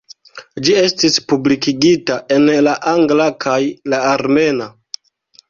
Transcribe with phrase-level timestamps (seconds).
[0.67, 3.61] Ĝi estis publikigita en la angla kaj
[3.95, 4.71] la armena.